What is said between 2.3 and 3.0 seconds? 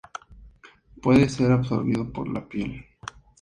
piel.